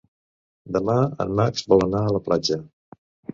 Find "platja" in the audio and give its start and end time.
2.31-2.59